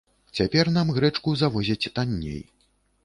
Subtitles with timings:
[0.39, 2.41] Цяпер нам грэчку завозяць танней.